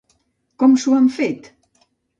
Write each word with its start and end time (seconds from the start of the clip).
Com 0.63 0.73
s’ho 0.85 0.97
han 0.97 1.13
fet? 1.21 1.55